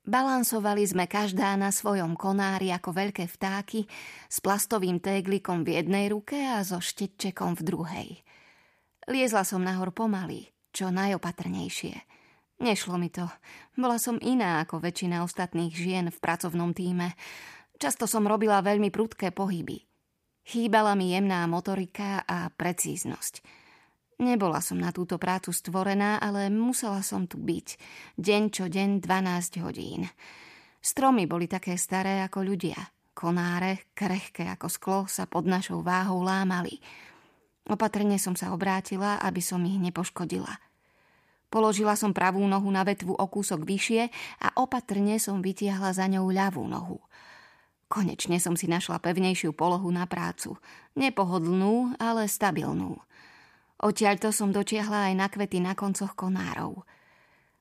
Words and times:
Balansovali 0.00 0.88
sme 0.88 1.04
každá 1.04 1.52
na 1.60 1.68
svojom 1.68 2.16
konári 2.16 2.72
ako 2.72 2.96
veľké 2.96 3.28
vtáky 3.28 3.84
s 4.32 4.40
plastovým 4.40 4.96
téglikom 4.96 5.60
v 5.60 5.76
jednej 5.76 6.08
ruke 6.08 6.40
a 6.40 6.64
so 6.64 6.80
štetčekom 6.80 7.60
v 7.60 7.62
druhej. 7.62 8.08
Liezla 9.12 9.44
som 9.44 9.60
nahor 9.60 9.92
pomaly, 9.92 10.48
čo 10.72 10.88
najopatrnejšie. 10.88 12.00
Nešlo 12.60 12.96
mi 12.96 13.12
to. 13.12 13.28
Bola 13.76 14.00
som 14.00 14.16
iná 14.20 14.64
ako 14.64 14.80
väčšina 14.80 15.20
ostatných 15.24 15.72
žien 15.72 16.08
v 16.08 16.18
pracovnom 16.20 16.72
týme. 16.72 17.16
Často 17.80 18.04
som 18.04 18.28
robila 18.28 18.60
veľmi 18.60 18.92
prudké 18.92 19.32
pohyby. 19.32 19.84
Chýbala 20.44 20.96
mi 20.96 21.12
jemná 21.12 21.44
motorika 21.44 22.24
a 22.24 22.48
precíznosť. 22.48 23.59
Nebola 24.20 24.60
som 24.60 24.76
na 24.76 24.92
túto 24.92 25.16
prácu 25.16 25.48
stvorená, 25.48 26.20
ale 26.20 26.52
musela 26.52 27.00
som 27.00 27.24
tu 27.24 27.40
byť. 27.40 27.80
Deň 28.20 28.42
čo 28.52 28.68
deň 28.68 29.00
12 29.00 29.64
hodín. 29.64 30.04
Stromy 30.84 31.24
boli 31.24 31.48
také 31.48 31.80
staré 31.80 32.20
ako 32.20 32.44
ľudia. 32.44 32.76
Konáre, 33.16 33.88
krehké 33.96 34.44
ako 34.52 34.68
sklo, 34.68 34.98
sa 35.08 35.24
pod 35.24 35.48
našou 35.48 35.80
váhou 35.80 36.20
lámali. 36.20 36.84
Opatrne 37.64 38.20
som 38.20 38.36
sa 38.36 38.52
obrátila, 38.52 39.16
aby 39.24 39.40
som 39.40 39.64
ich 39.64 39.80
nepoškodila. 39.80 40.52
Položila 41.48 41.96
som 41.96 42.12
pravú 42.12 42.44
nohu 42.44 42.68
na 42.68 42.84
vetvu 42.84 43.16
o 43.16 43.24
kúsok 43.24 43.64
vyššie 43.64 44.02
a 44.44 44.52
opatrne 44.60 45.16
som 45.16 45.40
vytiahla 45.40 45.96
za 45.96 46.04
ňou 46.12 46.28
ľavú 46.28 46.68
nohu. 46.68 47.00
Konečne 47.88 48.36
som 48.36 48.52
si 48.52 48.68
našla 48.68 49.00
pevnejšiu 49.00 49.56
polohu 49.56 49.88
na 49.88 50.04
prácu. 50.04 50.60
Nepohodlnú, 50.92 51.96
ale 51.96 52.28
stabilnú. 52.28 53.00
Odtiaľto 53.80 54.28
som 54.28 54.52
dočiahla 54.52 55.08
aj 55.08 55.14
na 55.16 55.26
kvety 55.32 55.56
na 55.64 55.72
koncoch 55.72 56.12
konárov. 56.12 56.84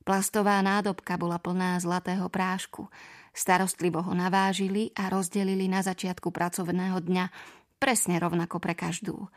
Plastová 0.03 0.59
nádobka 0.59 1.15
bola 1.15 1.39
plná 1.39 1.79
zlatého 1.79 2.27
prášku. 2.27 2.91
Starostlivo 3.31 4.03
ho 4.03 4.11
navážili 4.11 4.91
a 4.99 5.07
rozdelili 5.07 5.71
na 5.71 5.79
začiatku 5.79 6.27
pracovného 6.27 6.99
dňa, 6.99 7.25
presne 7.79 8.19
rovnako 8.19 8.59
pre 8.59 8.75
každú. 8.75 9.31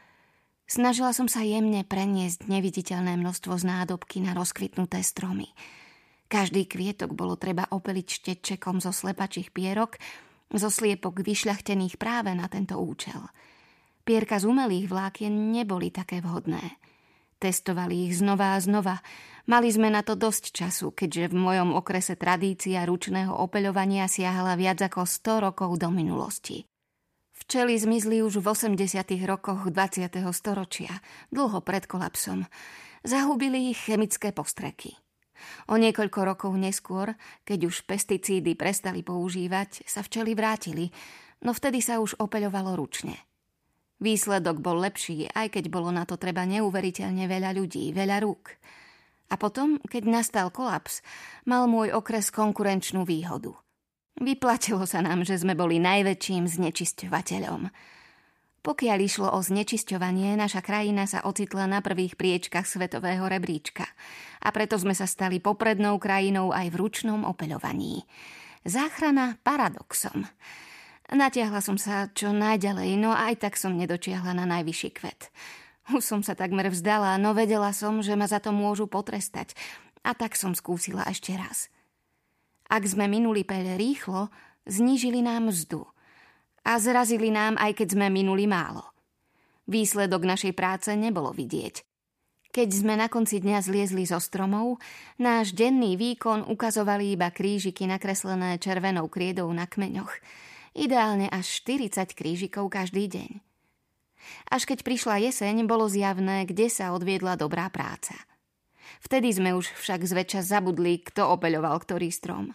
Snažila 0.66 1.14
som 1.14 1.30
sa 1.30 1.46
jemne 1.46 1.86
preniesť 1.86 2.50
neviditeľné 2.50 3.14
množstvo 3.14 3.54
z 3.62 3.64
nádobky 3.68 4.18
na 4.18 4.34
rozkvitnuté 4.34 5.06
stromy. 5.06 5.54
Každý 6.26 6.66
kvietok 6.66 7.14
bolo 7.14 7.38
treba 7.38 7.68
opeliť 7.70 8.06
štečekom 8.08 8.82
zo 8.82 8.90
slepačích 8.90 9.54
pierok, 9.54 10.00
zo 10.50 10.66
sliepok 10.72 11.22
vyšľachtených 11.22 11.94
práve 12.00 12.34
na 12.34 12.50
tento 12.50 12.74
účel– 12.82 13.22
Pierka 14.02 14.42
z 14.42 14.50
umelých 14.50 14.90
vlákien 14.90 15.30
neboli 15.54 15.94
také 15.94 16.18
vhodné. 16.18 16.82
Testovali 17.38 18.10
ich 18.10 18.18
znova 18.18 18.58
a 18.58 18.62
znova. 18.62 18.98
Mali 19.46 19.70
sme 19.70 19.94
na 19.94 20.02
to 20.02 20.18
dosť 20.18 20.50
času, 20.50 20.90
keďže 20.90 21.30
v 21.30 21.36
mojom 21.38 21.70
okrese 21.78 22.18
tradícia 22.18 22.82
ručného 22.82 23.30
opeľovania 23.30 24.10
siahala 24.10 24.58
viac 24.58 24.82
ako 24.82 25.06
100 25.06 25.46
rokov 25.46 25.70
do 25.78 25.90
minulosti. 25.94 26.66
Včely 27.30 27.78
zmizli 27.78 28.26
už 28.26 28.42
v 28.42 28.46
80. 28.50 28.78
rokoch 29.22 29.70
20. 29.70 30.10
storočia, 30.34 30.98
dlho 31.30 31.62
pred 31.62 31.86
kolapsom. 31.86 32.46
Zahubili 33.06 33.70
ich 33.70 33.86
chemické 33.86 34.34
postreky. 34.34 34.98
O 35.70 35.78
niekoľko 35.78 36.20
rokov 36.22 36.54
neskôr, 36.58 37.14
keď 37.46 37.70
už 37.70 37.86
pesticídy 37.86 38.54
prestali 38.58 39.02
používať, 39.06 39.86
sa 39.86 40.02
včely 40.02 40.34
vrátili, 40.34 40.90
no 41.46 41.54
vtedy 41.54 41.78
sa 41.82 42.02
už 42.02 42.18
opeľovalo 42.18 42.74
ručne– 42.74 43.14
Výsledok 44.02 44.58
bol 44.58 44.82
lepší, 44.82 45.30
aj 45.30 45.54
keď 45.54 45.70
bolo 45.70 45.94
na 45.94 46.02
to 46.02 46.18
treba 46.18 46.42
neuveriteľne 46.42 47.30
veľa 47.30 47.54
ľudí, 47.54 47.94
veľa 47.94 48.18
rúk. 48.26 48.50
A 49.30 49.38
potom, 49.38 49.78
keď 49.86 50.02
nastal 50.10 50.50
kolaps, 50.50 51.06
mal 51.46 51.70
môj 51.70 51.94
okres 51.94 52.34
konkurenčnú 52.34 53.06
výhodu. 53.06 53.54
Vyplatilo 54.18 54.84
sa 54.90 55.00
nám, 55.00 55.22
že 55.22 55.38
sme 55.38 55.54
boli 55.54 55.78
najväčším 55.78 56.50
znečisťovateľom. 56.50 57.70
Pokiaľ 58.62 58.98
išlo 59.02 59.30
o 59.34 59.42
znečisťovanie, 59.42 60.38
naša 60.38 60.62
krajina 60.62 61.06
sa 61.06 61.22
ocitla 61.26 61.66
na 61.66 61.82
prvých 61.82 62.14
priečkach 62.14 62.66
svetového 62.66 63.26
rebríčka 63.26 63.86
a 64.38 64.48
preto 64.54 64.78
sme 64.78 64.94
sa 64.94 65.06
stali 65.06 65.42
poprednou 65.42 65.98
krajinou 65.98 66.54
aj 66.54 66.70
v 66.70 66.78
ručnom 66.78 67.26
opeľovaní. 67.26 68.06
Záchrana 68.62 69.38
paradoxom. 69.42 70.26
Natiahla 71.12 71.60
som 71.60 71.76
sa 71.76 72.08
čo 72.08 72.32
najďalej, 72.32 72.96
no 72.96 73.12
aj 73.12 73.44
tak 73.44 73.60
som 73.60 73.76
nedočiahla 73.76 74.32
na 74.32 74.48
najvyšší 74.48 74.90
kvet. 74.96 75.28
Už 75.92 76.00
som 76.00 76.24
sa 76.24 76.32
takmer 76.32 76.72
vzdala, 76.72 77.20
no 77.20 77.36
vedela 77.36 77.68
som, 77.76 78.00
že 78.00 78.16
ma 78.16 78.24
za 78.24 78.40
to 78.40 78.48
môžu 78.48 78.88
potrestať. 78.88 79.52
A 80.00 80.16
tak 80.16 80.40
som 80.40 80.56
skúsila 80.56 81.04
ešte 81.04 81.36
raz. 81.36 81.68
Ak 82.72 82.88
sme 82.88 83.12
minuli 83.12 83.44
peľ 83.44 83.76
rýchlo, 83.76 84.32
znížili 84.64 85.20
nám 85.20 85.52
mzdu. 85.52 85.84
A 86.64 86.80
zrazili 86.80 87.28
nám, 87.28 87.60
aj 87.60 87.76
keď 87.76 87.92
sme 87.92 88.08
minuli 88.08 88.48
málo. 88.48 88.80
Výsledok 89.68 90.24
našej 90.24 90.56
práce 90.56 90.88
nebolo 90.96 91.28
vidieť. 91.36 91.84
Keď 92.56 92.68
sme 92.72 92.96
na 92.96 93.12
konci 93.12 93.44
dňa 93.44 93.60
zliezli 93.60 94.08
zo 94.08 94.16
stromov, 94.16 94.80
náš 95.20 95.52
denný 95.52 96.00
výkon 96.00 96.48
ukazovali 96.48 97.20
iba 97.20 97.28
krížiky 97.28 97.84
nakreslené 97.84 98.56
červenou 98.56 99.12
kriedou 99.12 99.52
na 99.52 99.68
kmeňoch– 99.68 100.16
ideálne 100.72 101.28
až 101.28 101.64
40 101.64 102.16
krížikov 102.16 102.72
každý 102.72 103.08
deň. 103.08 103.30
Až 104.48 104.68
keď 104.68 104.86
prišla 104.86 105.18
jeseň, 105.30 105.66
bolo 105.66 105.90
zjavné, 105.90 106.46
kde 106.46 106.70
sa 106.70 106.94
odviedla 106.94 107.36
dobrá 107.36 107.68
práca. 107.68 108.14
Vtedy 109.02 109.34
sme 109.34 109.50
už 109.56 109.72
však 109.74 110.06
zväčša 110.06 110.40
zabudli, 110.46 111.02
kto 111.02 111.26
opeľoval 111.34 111.74
ktorý 111.82 112.08
strom. 112.14 112.54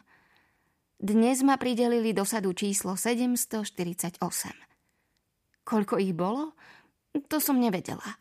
Dnes 0.97 1.43
ma 1.45 1.59
pridelili 1.59 2.15
do 2.15 2.25
sadu 2.25 2.55
číslo 2.57 2.95
748. 2.97 4.17
Koľko 5.67 5.95
ich 5.99 6.15
bolo? 6.15 6.55
To 7.27 7.37
som 7.37 7.59
nevedela. 7.59 8.17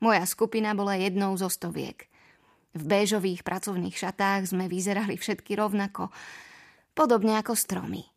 Moja 0.00 0.24
skupina 0.24 0.72
bola 0.72 0.96
jednou 0.96 1.36
zo 1.36 1.52
stoviek. 1.52 2.08
V 2.70 2.82
béžových 2.86 3.42
pracovných 3.42 3.98
šatách 3.98 4.54
sme 4.54 4.70
vyzerali 4.70 5.18
všetky 5.18 5.58
rovnako, 5.58 6.08
podobne 6.94 7.36
ako 7.36 7.58
stromy 7.58 8.09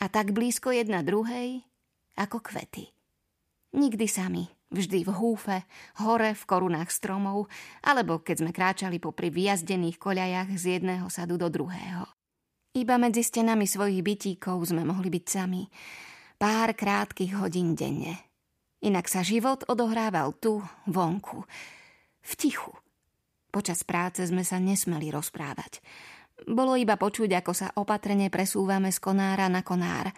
a 0.00 0.06
tak 0.10 0.34
blízko 0.34 0.74
jedna 0.74 1.02
druhej 1.04 1.62
ako 2.14 2.42
kvety. 2.42 2.90
Nikdy 3.74 4.06
sami, 4.06 4.46
vždy 4.70 5.02
v 5.02 5.10
húfe, 5.10 5.66
hore 6.02 6.34
v 6.34 6.42
korunách 6.46 6.94
stromov, 6.94 7.50
alebo 7.82 8.22
keď 8.22 8.36
sme 8.46 8.50
kráčali 8.54 9.02
popri 9.02 9.34
vyjazdených 9.34 9.98
koľajach 9.98 10.50
z 10.54 10.78
jedného 10.78 11.10
sadu 11.10 11.34
do 11.34 11.50
druhého. 11.50 12.06
Iba 12.74 12.98
medzi 12.98 13.22
stenami 13.22 13.70
svojich 13.70 14.02
bytíkov 14.02 14.74
sme 14.74 14.82
mohli 14.82 15.06
byť 15.10 15.24
sami. 15.26 15.62
Pár 16.34 16.74
krátkých 16.74 17.38
hodín 17.38 17.78
denne. 17.78 18.18
Inak 18.82 19.06
sa 19.06 19.22
život 19.22 19.62
odohrával 19.70 20.34
tu, 20.42 20.58
vonku. 20.90 21.46
V 22.20 22.32
tichu. 22.34 22.74
Počas 23.54 23.86
práce 23.86 24.26
sme 24.26 24.42
sa 24.42 24.58
nesmeli 24.58 25.14
rozprávať. 25.14 25.78
Bolo 26.42 26.74
iba 26.74 26.98
počuť, 26.98 27.30
ako 27.30 27.52
sa 27.54 27.70
opatrne 27.78 28.26
presúvame 28.26 28.90
z 28.90 28.98
konára 28.98 29.46
na 29.46 29.62
konár. 29.62 30.10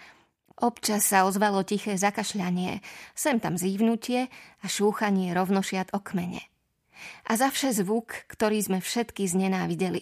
Občas 0.57 1.05
sa 1.05 1.29
ozvalo 1.29 1.61
tiché 1.69 2.01
zakašľanie, 2.01 2.81
sem 3.13 3.37
tam 3.37 3.61
zívnutie 3.61 4.33
a 4.65 4.67
šúchanie 4.67 5.37
rovnošiat 5.37 5.93
o 5.93 6.01
kmene. 6.01 6.41
A 7.29 7.37
zavše 7.37 7.77
zvuk, 7.77 8.25
ktorý 8.33 8.57
sme 8.65 8.79
všetky 8.81 9.29
znenávideli. 9.29 10.01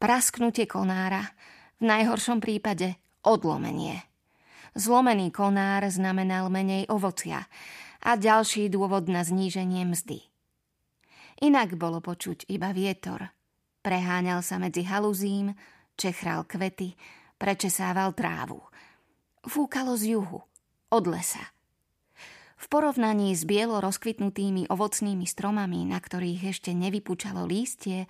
Prasknutie 0.00 0.64
konára, 0.64 1.36
v 1.76 1.84
najhoršom 1.84 2.40
prípade 2.40 2.96
odlomenie. 3.20 4.00
Zlomený 4.72 5.28
konár 5.28 5.84
znamenal 5.92 6.48
menej 6.48 6.88
ovocia 6.88 7.44
a 8.00 8.16
ďalší 8.16 8.72
dôvod 8.72 9.12
na 9.12 9.20
zníženie 9.20 9.84
mzdy. 9.84 10.24
Inak 11.44 11.76
bolo 11.76 12.00
počuť 12.00 12.48
iba 12.48 12.72
vietor– 12.72 13.28
Preháňal 13.82 14.46
sa 14.46 14.62
medzi 14.62 14.86
haluzím, 14.86 15.58
čechral 15.98 16.46
kvety, 16.46 16.94
prečesával 17.34 18.14
trávu. 18.14 18.62
Fúkalo 19.42 19.98
z 19.98 20.14
juhu, 20.14 20.38
od 20.94 21.04
lesa. 21.10 21.42
V 22.62 22.70
porovnaní 22.70 23.34
s 23.34 23.42
bielo 23.42 23.82
rozkvitnutými 23.82 24.70
ovocnými 24.70 25.26
stromami, 25.26 25.82
na 25.82 25.98
ktorých 25.98 26.54
ešte 26.54 26.70
nevypučalo 26.70 27.42
lístie, 27.42 28.06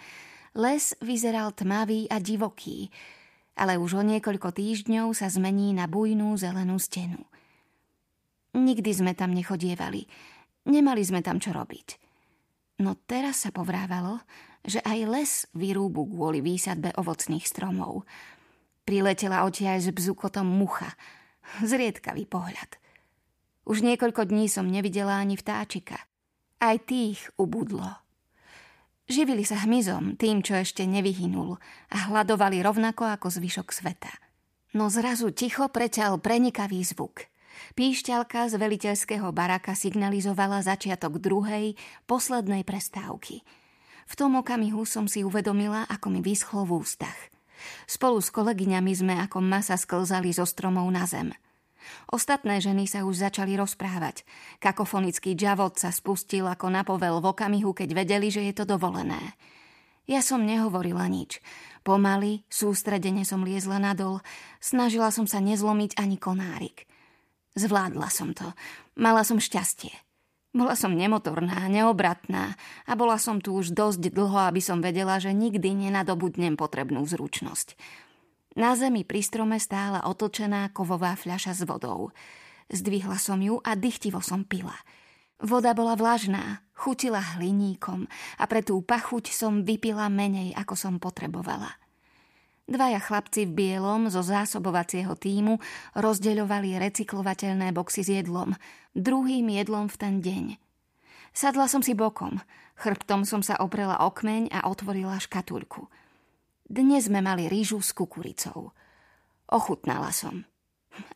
les 0.52 0.92
vyzeral 1.00 1.56
tmavý 1.56 2.04
a 2.12 2.20
divoký, 2.20 2.92
ale 3.56 3.80
už 3.80 3.96
o 3.96 4.02
niekoľko 4.04 4.52
týždňov 4.52 5.16
sa 5.16 5.32
zmení 5.32 5.72
na 5.72 5.88
bujnú 5.88 6.36
zelenú 6.36 6.76
stenu. 6.76 7.24
Nikdy 8.52 8.90
sme 8.92 9.12
tam 9.16 9.32
nechodievali, 9.32 10.04
nemali 10.68 11.00
sme 11.00 11.24
tam 11.24 11.40
čo 11.40 11.56
robiť. 11.56 11.96
No 12.84 13.00
teraz 13.08 13.48
sa 13.48 13.50
povrávalo, 13.56 14.20
že 14.62 14.78
aj 14.82 14.98
les 15.10 15.32
vyrúbu 15.54 16.06
kvôli 16.06 16.38
výsadbe 16.38 16.94
ovocných 16.94 17.46
stromov. 17.46 18.06
Priletela 18.82 19.46
odtiaľ 19.46 19.78
s 19.78 19.90
bzukotom 19.90 20.46
mucha. 20.46 20.94
Zriedkavý 21.62 22.26
pohľad. 22.26 22.78
Už 23.62 23.82
niekoľko 23.86 24.26
dní 24.26 24.50
som 24.50 24.66
nevidela 24.66 25.22
ani 25.22 25.38
vtáčika. 25.38 25.98
Aj 26.58 26.78
tých 26.78 27.30
ubudlo. 27.38 28.02
Živili 29.10 29.42
sa 29.42 29.62
hmyzom, 29.66 30.14
tým, 30.14 30.46
čo 30.46 30.54
ešte 30.54 30.86
nevyhynul 30.86 31.58
a 31.90 31.96
hľadovali 32.10 32.62
rovnako 32.62 33.06
ako 33.10 33.34
zvyšok 33.34 33.68
sveta. 33.74 34.10
No 34.72 34.88
zrazu 34.88 35.34
ticho 35.34 35.68
preťal 35.68 36.22
prenikavý 36.22 36.80
zvuk. 36.86 37.28
Píšťalka 37.76 38.48
z 38.48 38.56
veliteľského 38.56 39.28
baraka 39.30 39.76
signalizovala 39.76 40.64
začiatok 40.64 41.20
druhej, 41.20 41.76
poslednej 42.08 42.64
prestávky. 42.64 43.44
V 44.06 44.14
tom 44.18 44.38
okamihu 44.38 44.82
som 44.86 45.06
si 45.06 45.22
uvedomila, 45.22 45.86
ako 45.86 46.12
mi 46.12 46.20
vyschlo 46.20 46.66
v 46.66 46.82
ústach. 46.82 47.18
Spolu 47.86 48.18
s 48.18 48.34
kolegyňami 48.34 48.92
sme 48.92 49.14
ako 49.22 49.38
masa 49.38 49.78
sklzali 49.78 50.34
zo 50.34 50.46
stromov 50.46 50.86
na 50.90 51.06
zem. 51.06 51.30
Ostatné 52.10 52.62
ženy 52.62 52.86
sa 52.86 53.02
už 53.02 53.26
začali 53.26 53.58
rozprávať. 53.58 54.22
Kakofonický 54.62 55.34
džavot 55.34 55.78
sa 55.78 55.90
spustil 55.90 56.46
ako 56.46 56.70
napovel 56.70 57.18
v 57.18 57.30
okamihu, 57.34 57.74
keď 57.74 57.88
vedeli, 57.94 58.30
že 58.30 58.42
je 58.46 58.54
to 58.54 58.64
dovolené. 58.66 59.34
Ja 60.06 60.18
som 60.18 60.42
nehovorila 60.42 61.06
nič. 61.06 61.38
Pomaly, 61.86 62.46
sústredene 62.50 63.22
som 63.26 63.46
liezla 63.46 63.78
nadol, 63.78 64.22
snažila 64.58 65.10
som 65.14 65.26
sa 65.26 65.38
nezlomiť 65.42 65.98
ani 65.98 66.18
konárik. 66.18 66.86
Zvládla 67.54 68.08
som 68.10 68.34
to. 68.34 68.46
Mala 68.98 69.22
som 69.26 69.38
šťastie. 69.38 69.92
Bola 70.52 70.76
som 70.76 70.92
nemotorná, 70.92 71.64
neobratná 71.72 72.60
a 72.84 72.92
bola 72.92 73.16
som 73.16 73.40
tu 73.40 73.56
už 73.56 73.72
dosť 73.72 74.12
dlho, 74.12 74.52
aby 74.52 74.60
som 74.60 74.84
vedela, 74.84 75.16
že 75.16 75.32
nikdy 75.32 75.88
nenadobudnem 75.88 76.60
potrebnú 76.60 77.08
zručnosť. 77.08 77.72
Na 78.60 78.76
zemi 78.76 79.00
pri 79.00 79.24
strome 79.24 79.56
stála 79.56 80.04
otočená 80.04 80.68
kovová 80.76 81.16
fľaša 81.16 81.56
s 81.56 81.62
vodou. 81.64 82.12
Zdvihla 82.68 83.16
som 83.16 83.40
ju 83.40 83.64
a 83.64 83.72
dychtivo 83.72 84.20
som 84.20 84.44
pila. 84.44 84.76
Voda 85.40 85.72
bola 85.72 85.96
vlažná, 85.96 86.60
chutila 86.76 87.40
hliníkom 87.40 88.04
a 88.36 88.44
pre 88.44 88.60
tú 88.60 88.84
pachuť 88.84 89.32
som 89.32 89.64
vypila 89.64 90.12
menej, 90.12 90.52
ako 90.52 90.76
som 90.76 91.00
potrebovala. 91.00 91.81
Dvaja 92.70 93.02
chlapci 93.02 93.46
v 93.48 93.52
bielom 93.52 94.08
zo 94.08 94.22
zásobovacieho 94.22 95.12
týmu 95.18 95.58
rozdeľovali 95.98 96.78
recyklovateľné 96.78 97.74
boxy 97.74 98.00
s 98.06 98.10
jedlom, 98.22 98.54
druhým 98.94 99.50
jedlom 99.50 99.90
v 99.90 99.96
ten 99.98 100.14
deň. 100.22 100.44
Sadla 101.34 101.66
som 101.66 101.82
si 101.82 101.96
bokom, 101.96 102.38
chrbtom 102.78 103.26
som 103.26 103.42
sa 103.42 103.58
oprela 103.58 104.00
o 104.04 104.14
kmeň 104.14 104.52
a 104.54 104.70
otvorila 104.70 105.18
škatulku– 105.18 105.88
dnes 106.72 107.04
sme 107.04 107.20
mali 107.20 107.52
rýžu 107.52 107.84
s 107.84 107.92
kukuricou. 107.92 108.72
Ochutnala 109.52 110.08
som. 110.08 110.48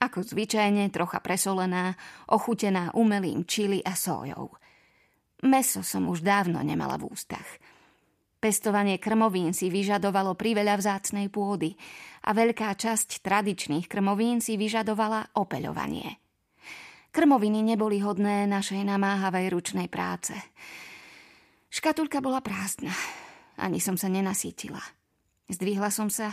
Ako 0.05 0.21
zvyčajne, 0.21 0.93
trocha 0.93 1.17
presolená, 1.25 1.97
ochutená 2.29 2.93
umelým 2.93 3.49
čili 3.49 3.81
a 3.81 3.97
sojou. 3.97 4.53
Meso 5.49 5.81
som 5.81 6.13
už 6.13 6.21
dávno 6.21 6.61
nemala 6.61 7.01
v 7.01 7.09
ústach. 7.09 7.49
Pestovanie 8.47 9.03
krmovín 9.03 9.51
si 9.51 9.67
vyžadovalo 9.75 10.39
priveľa 10.39 10.79
vzácnej 10.79 11.27
pôdy 11.35 11.75
a 12.23 12.31
veľká 12.31 12.79
časť 12.79 13.19
tradičných 13.19 13.91
krmovín 13.91 14.39
si 14.39 14.55
vyžadovala 14.55 15.35
opeľovanie. 15.35 16.15
Krmoviny 17.11 17.67
neboli 17.67 17.99
hodné 17.99 18.47
našej 18.47 18.87
namáhavej 18.87 19.51
ručnej 19.51 19.91
práce. 19.91 20.31
Škatulka 21.75 22.23
bola 22.23 22.39
prázdna. 22.39 22.95
Ani 23.59 23.83
som 23.83 23.99
sa 23.99 24.07
nenasítila. 24.07 24.79
Zdvihla 25.51 25.91
som 25.91 26.07
sa 26.07 26.31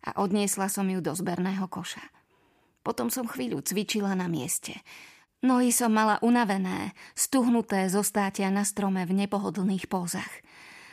a 0.00 0.16
odniesla 0.16 0.72
som 0.72 0.88
ju 0.88 1.04
do 1.04 1.12
zberného 1.12 1.68
koša. 1.68 2.00
Potom 2.80 3.12
som 3.12 3.28
chvíľu 3.28 3.60
cvičila 3.60 4.16
na 4.16 4.32
mieste. 4.32 4.80
Nohy 5.44 5.76
som 5.76 5.92
mala 5.92 6.16
unavené, 6.24 6.96
stuhnuté 7.12 7.84
zostátia 7.92 8.48
na 8.48 8.64
strome 8.64 9.04
v 9.04 9.12
nepohodlných 9.12 9.92
pózach. 9.92 10.40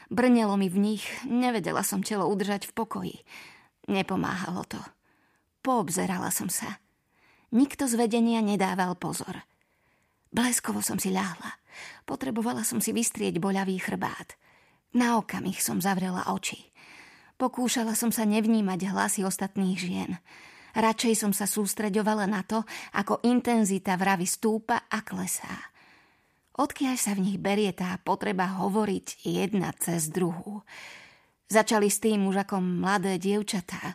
Brnelo 0.07 0.55
mi 0.55 0.71
v 0.71 0.79
nich, 0.79 1.03
nevedela 1.27 1.83
som 1.83 1.99
telo 1.99 2.31
udržať 2.31 2.71
v 2.71 2.75
pokoji. 2.75 3.17
Nepomáhalo 3.91 4.63
to. 4.63 4.79
Poobzerala 5.59 6.31
som 6.31 6.47
sa. 6.47 6.79
Nikto 7.51 7.87
z 7.87 7.99
vedenia 7.99 8.39
nedával 8.39 8.95
pozor. 8.95 9.43
Bleskovo 10.31 10.79
som 10.79 10.95
si 10.99 11.11
ľahla. 11.11 11.59
Potrebovala 12.07 12.63
som 12.63 12.79
si 12.79 12.95
vystrieť 12.95 13.39
boľavý 13.39 13.79
chrbát. 13.79 14.35
Na 14.95 15.19
okamih 15.19 15.59
som 15.59 15.83
zavrela 15.83 16.31
oči. 16.31 16.71
Pokúšala 17.35 17.93
som 17.93 18.09
sa 18.09 18.23
nevnímať 18.23 18.79
hlasy 18.89 19.21
ostatných 19.27 19.77
žien. 19.77 20.11
Radšej 20.73 21.13
som 21.19 21.31
sa 21.35 21.45
sústreďovala 21.45 22.25
na 22.31 22.47
to, 22.47 22.63
ako 22.95 23.21
intenzita 23.27 23.99
vravy 23.99 24.25
stúpa 24.25 24.87
a 24.87 25.03
klesá. 25.03 25.51
Odkiaľ 26.57 26.95
sa 26.97 27.13
v 27.13 27.21
nich 27.21 27.37
berie 27.37 27.69
tá 27.69 28.01
potreba 28.01 28.49
hovoriť 28.49 29.21
jedna 29.21 29.69
cez 29.77 30.09
druhú. 30.09 30.65
Začali 31.53 31.85
s 31.85 32.01
tým 32.01 32.25
už 32.25 32.43
ako 32.43 32.59
mladé 32.59 33.21
dievčatá, 33.21 33.93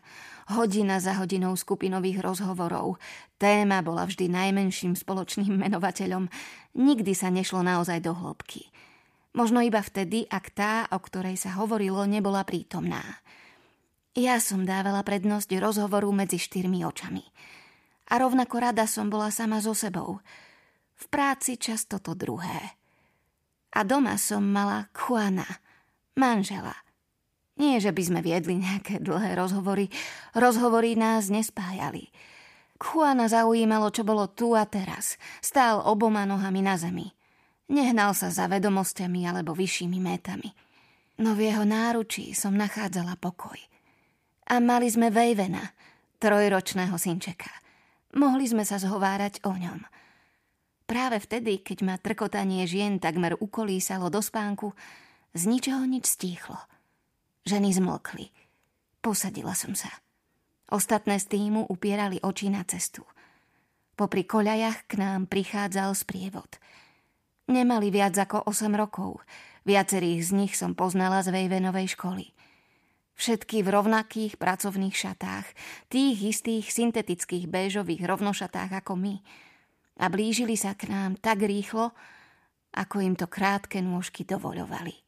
hodina 0.55 1.03
za 1.03 1.19
hodinou 1.19 1.59
skupinových 1.59 2.23
rozhovorov. 2.23 3.03
Téma 3.35 3.83
bola 3.83 4.07
vždy 4.07 4.31
najmenším 4.31 4.95
spoločným 4.95 5.59
menovateľom. 5.59 6.31
Nikdy 6.79 7.13
sa 7.19 7.35
nešlo 7.35 7.67
naozaj 7.67 7.99
do 8.07 8.15
hĺbky. 8.15 8.71
Možno 9.35 9.59
iba 9.65 9.83
vtedy, 9.83 10.31
ak 10.31 10.55
tá, 10.55 10.73
o 10.95 11.03
ktorej 11.03 11.41
sa 11.41 11.59
hovorilo, 11.59 12.07
nebola 12.07 12.47
prítomná. 12.47 13.03
Ja 14.15 14.39
som 14.39 14.69
dávala 14.69 15.01
prednosť 15.03 15.57
rozhovoru 15.57 16.13
medzi 16.13 16.37
štyrmi 16.39 16.85
očami. 16.85 17.25
A 18.13 18.21
rovnako 18.21 18.61
rada 18.61 18.85
som 18.85 19.09
bola 19.09 19.33
sama 19.33 19.59
so 19.65 19.73
sebou. 19.73 20.21
V 21.03 21.11
práci 21.11 21.59
často 21.59 21.99
to 21.99 22.15
druhé. 22.15 22.79
A 23.75 23.83
doma 23.83 24.15
som 24.15 24.47
mala 24.47 24.87
Juana, 24.95 25.49
manžela. 26.15 26.79
Nie, 27.59 27.83
že 27.83 27.91
by 27.91 28.03
sme 28.07 28.21
viedli 28.23 28.55
nejaké 28.55 29.03
dlhé 29.03 29.35
rozhovory. 29.35 29.91
Rozhovory 30.39 30.95
nás 30.95 31.27
nespájali. 31.27 32.15
Juana 32.79 33.27
zaujímalo, 33.27 33.91
čo 33.91 34.07
bolo 34.07 34.31
tu 34.31 34.55
a 34.55 34.63
teraz. 34.63 35.19
Stál 35.43 35.83
oboma 35.83 36.23
nohami 36.23 36.63
na 36.63 36.79
zemi. 36.79 37.11
Nehnal 37.71 38.15
sa 38.15 38.31
za 38.31 38.47
vedomosťami 38.47 39.27
alebo 39.27 39.59
vyššími 39.59 39.99
métami. 39.99 40.51
No 41.19 41.35
v 41.35 41.51
jeho 41.51 41.67
náručí 41.67 42.35
som 42.35 42.55
nachádzala 42.55 43.19
pokoj. 43.19 43.59
A 44.51 44.59
mali 44.59 44.91
sme 44.91 45.11
Vejvena, 45.11 45.75
trojročného 46.19 46.95
synčeka. 46.99 47.51
Mohli 48.19 48.45
sme 48.51 48.65
sa 48.67 48.77
zhovárať 48.77 49.41
o 49.47 49.55
ňom. 49.55 50.02
Práve 50.93 51.25
vtedy, 51.25 51.65
keď 51.65 51.79
ma 51.89 51.97
trkotanie 51.97 52.69
žien 52.69 53.01
takmer 53.01 53.33
ukolísalo 53.41 54.13
do 54.13 54.21
spánku, 54.21 54.77
z 55.33 55.49
ničoho 55.49 55.89
nič 55.89 56.05
stíchlo. 56.05 56.61
Ženy 57.49 57.73
zmlkli. 57.81 58.29
Posadila 59.01 59.57
som 59.57 59.73
sa. 59.73 59.89
Ostatné 60.69 61.17
z 61.17 61.33
týmu 61.33 61.65
upierali 61.73 62.21
oči 62.21 62.53
na 62.53 62.61
cestu. 62.69 63.09
Popri 63.97 64.29
koľajach 64.29 64.85
k 64.85 65.01
nám 65.01 65.33
prichádzal 65.33 65.97
sprievod– 65.97 66.53
Nemali 67.51 67.91
viac 67.91 68.15
ako 68.15 68.47
8 68.47 68.71
rokov. 68.79 69.19
Viacerých 69.67 70.21
z 70.23 70.31
nich 70.33 70.53
som 70.55 70.79
poznala 70.79 71.21
z 71.21 71.35
Vejvenovej 71.35 71.99
školy. 71.99 72.31
Všetky 73.19 73.61
v 73.61 73.69
rovnakých 73.69 74.41
pracovných 74.41 74.97
šatách, 74.97 75.47
tých 75.93 76.17
istých 76.33 76.71
syntetických 76.71 77.51
béžových 77.51 78.03
rovnošatách 78.09 78.83
ako 78.83 78.97
my. 78.97 79.15
A 80.01 80.09
blížili 80.09 80.57
sa 80.57 80.73
k 80.79 80.89
nám 80.89 81.21
tak 81.21 81.45
rýchlo, 81.45 81.93
ako 82.73 82.97
im 83.05 83.15
to 83.19 83.29
krátke 83.29 83.83
nôžky 83.85 84.25
dovoľovali. 84.25 85.02